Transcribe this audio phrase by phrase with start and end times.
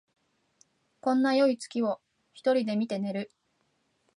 [0.99, 2.01] こんなよい月を
[2.33, 3.31] 一人で見て寝る